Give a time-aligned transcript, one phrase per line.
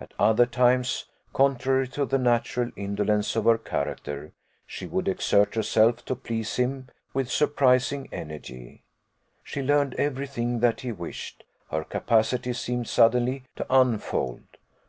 [0.00, 4.30] At other times, contrary to the natural indolence of her character,
[4.64, 8.84] she would exert herself to please him with surprising energy:
[9.42, 11.42] she learned every thing that he wished;
[11.72, 14.42] her capacity seemed suddenly to unfold.